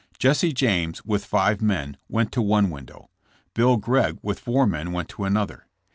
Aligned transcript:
Jesse 0.17 0.51
James, 0.51 1.05
with 1.05 1.23
five 1.23 1.61
men, 1.61 1.95
went 2.09 2.31
to 2.31 2.41
one 2.41 2.71
window. 2.71 3.11
Bill 3.53 3.77
Gregg, 3.77 4.17
with 4.23 4.39
four 4.39 4.65
men, 4.65 4.93
went 4.93 5.09
to 5.09 5.25
another. 5.25 5.67